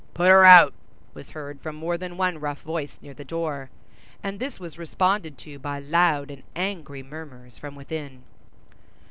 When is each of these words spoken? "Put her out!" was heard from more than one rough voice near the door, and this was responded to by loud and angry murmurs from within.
"Put 0.15 0.29
her 0.29 0.43
out!" 0.43 0.73
was 1.13 1.29
heard 1.29 1.61
from 1.61 1.75
more 1.75 1.95
than 1.95 2.17
one 2.17 2.39
rough 2.39 2.63
voice 2.63 2.97
near 3.03 3.13
the 3.13 3.23
door, 3.23 3.69
and 4.23 4.39
this 4.39 4.59
was 4.59 4.79
responded 4.79 5.37
to 5.45 5.59
by 5.59 5.77
loud 5.77 6.31
and 6.31 6.41
angry 6.55 7.03
murmurs 7.03 7.59
from 7.59 7.75
within. 7.75 8.23